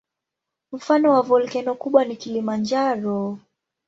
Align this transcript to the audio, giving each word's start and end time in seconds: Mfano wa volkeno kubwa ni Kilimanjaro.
Mfano 0.71 1.11
wa 1.11 1.21
volkeno 1.21 1.75
kubwa 1.75 2.05
ni 2.05 2.15
Kilimanjaro. 2.15 3.39